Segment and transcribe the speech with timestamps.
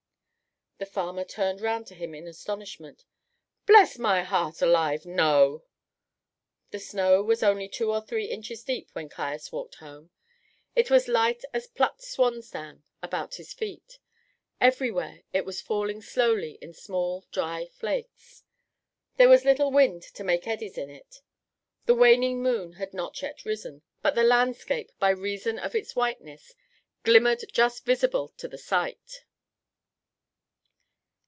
[0.77, 3.05] The farmer turned round to him in astonishment.
[3.67, 5.63] "Bless my heart alive, no!"
[6.71, 10.09] The snow was only two or three inches deep when Caius walked home;
[10.75, 13.99] it was light as plucked swan's down about his feet.
[14.59, 18.41] Everywhere it was falling slowly in small dry flakes.
[19.17, 21.21] There was little wind to make eddies in it.
[21.85, 26.55] The waning moon had not yet risen, but the landscape, by reason of its whiteness,
[27.03, 29.25] glimmered just visible to the sight.